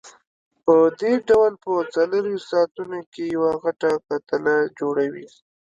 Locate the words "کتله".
4.07-4.55